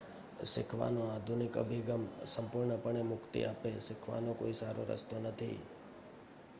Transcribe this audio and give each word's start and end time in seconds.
શીખવાનો 0.51 1.01
આધુનિક 1.07 1.53
અભિગમ 1.57 2.03
સંપૂર્ણપણે 2.27 3.01
મુક્તિ 3.05 3.39
આપે.શીખવાનો 3.45 4.31
કોઈ 4.35 4.55
સારો 4.55 4.81
રસ્તો 4.85 5.15
નથી 5.21 5.57